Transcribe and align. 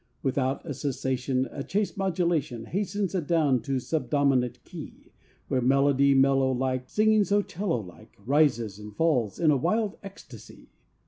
Without 0.23 0.65
a 0.65 0.73
cessation 0.73 1.47
A 1.51 1.63
chaste 1.63 1.95
modulation 1.95 2.65
Hastens 2.65 3.13
adown 3.13 3.61
to 3.61 3.77
subdominant 3.77 4.63
key, 4.63 5.11
Where 5.47 5.61
melody 5.61 6.15
mellow 6.15 6.51
like 6.51 6.89
Singing 6.89 7.23
so 7.23 7.43
'cello 7.43 7.79
like 7.81 8.15
Rises 8.17 8.79
and 8.79 8.95
falls 8.95 9.37
in 9.39 9.51
a 9.51 9.57
wild 9.57 9.99
ecstasy. 10.01 10.71